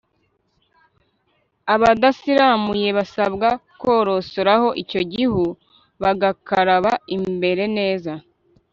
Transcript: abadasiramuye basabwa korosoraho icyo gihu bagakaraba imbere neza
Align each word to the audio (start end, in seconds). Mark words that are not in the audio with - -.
abadasiramuye 1.73 2.87
basabwa 2.97 3.49
korosoraho 3.81 4.67
icyo 4.83 5.01
gihu 5.13 5.45
bagakaraba 6.01 6.91
imbere 7.15 7.63
neza 7.77 8.13